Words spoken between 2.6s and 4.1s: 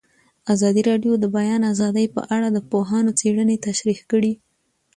پوهانو څېړنې تشریح